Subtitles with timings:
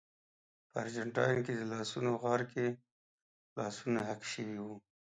[0.69, 2.67] په ارجنټاین کې د لاسونو غار کې
[3.59, 4.75] لاسونه حک شوي وو.